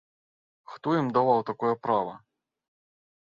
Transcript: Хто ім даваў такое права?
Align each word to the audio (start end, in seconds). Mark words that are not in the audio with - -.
Хто 0.75 0.95
ім 1.01 1.11
даваў 1.17 1.43
такое 1.51 1.73
права? 1.83 2.13